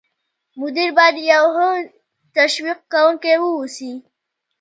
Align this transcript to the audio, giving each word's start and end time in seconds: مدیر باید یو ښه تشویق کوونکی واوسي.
مدیر 0.59 0.89
باید 0.97 1.15
یو 1.33 1.45
ښه 1.55 1.69
تشویق 2.37 2.79
کوونکی 2.91 3.35
واوسي. 3.39 3.91